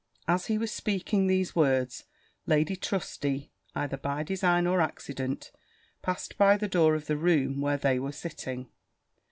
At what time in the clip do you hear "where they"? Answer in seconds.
7.61-7.99